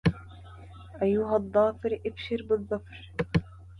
[1.01, 3.09] أيها الظافر أبشر بالظفر